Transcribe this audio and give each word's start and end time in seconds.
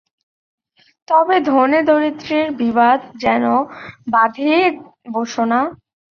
তবে 1.07 1.35
ধনী-দরিদ্রের 1.47 2.47
বিবাদ 2.61 2.99
যেন 3.23 3.43
বাধিয়ে 4.07 4.59
বসো 5.13 5.43
না। 5.45 5.59